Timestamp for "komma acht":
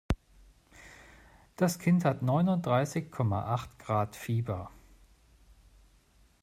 3.11-3.77